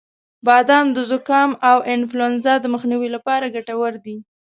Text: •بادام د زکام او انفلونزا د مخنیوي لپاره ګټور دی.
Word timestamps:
•بادام 0.47 0.85
د 0.95 0.97
زکام 1.11 1.51
او 1.69 1.77
انفلونزا 1.93 2.53
د 2.61 2.65
مخنیوي 2.73 3.09
لپاره 3.15 3.53
ګټور 3.55 3.93
دی. 4.05 4.17